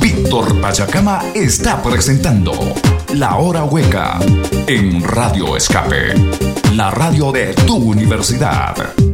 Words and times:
Víctor 0.00 0.60
Pachacama 0.60 1.20
está 1.34 1.82
presentando 1.82 2.52
La 3.14 3.36
Hora 3.36 3.64
Hueca 3.64 4.18
en 4.66 5.02
Radio 5.02 5.56
Escape, 5.56 6.14
la 6.74 6.90
radio 6.90 7.32
de 7.32 7.54
tu 7.54 7.76
universidad. 7.76 9.05